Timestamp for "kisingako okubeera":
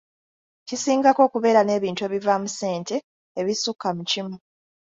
0.67-1.61